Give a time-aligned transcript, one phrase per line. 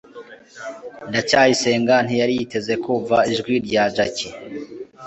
[1.09, 4.29] ndacyayisenga ntiyari yiteze kumva ijwi rya jaki